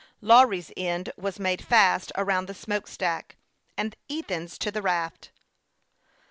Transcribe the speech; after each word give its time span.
Lawry's 0.19 0.71
end 0.75 1.11
was 1.15 1.39
made 1.39 1.63
fast 1.63 2.11
around 2.15 2.47
the 2.47 2.55
smoke 2.55 2.87
stack, 2.87 3.35
and 3.77 3.95
Ethan's 4.09 4.57
to 4.57 4.71
the 4.71 4.81
raft. 4.81 5.29